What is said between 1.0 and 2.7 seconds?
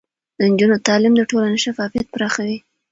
د ټولنې شفافيت پراخوي.